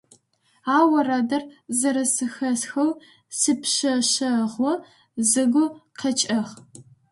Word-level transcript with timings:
А 0.77 0.77
орэдыр 0.97 1.43
зэрэзэхэсхэу 1.79 2.89
сипшъэшъэгъу 3.39 4.75
сыгу 5.29 5.65
къэкӀыгъ. 5.97 6.53